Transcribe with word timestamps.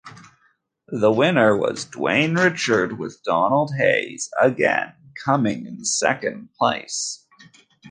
The 0.87 1.11
winner 1.11 1.55
was 1.55 1.85
Dwayne 1.85 2.35
Richard 2.35 2.97
with 2.97 3.21
Donald 3.23 3.75
Hayes 3.77 4.31
again 4.41 4.95
coming 5.23 5.67
in 5.67 5.85
second 5.85 6.49
place. 6.57 7.27